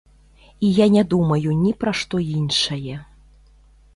І 0.59 0.71
я 0.77 0.87
не 0.93 1.01
думаю 1.11 1.51
ні 1.65 1.73
пра 1.83 1.93
што 2.01 2.21
іншае. 2.39 2.95